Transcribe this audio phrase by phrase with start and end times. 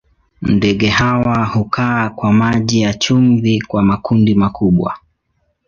[0.41, 4.97] Ndege hawa hukaa kwa maji ya chumvi kwa makundi makubwa.